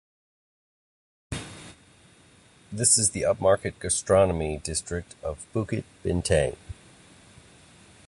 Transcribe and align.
This 2.71 2.97
is 2.97 3.11
the 3.11 3.21
upmarket 3.21 3.77
gastronomy 3.79 4.57
district 4.63 5.13
of 5.21 5.45
Bukit 5.53 5.83
Bintang. 6.03 6.55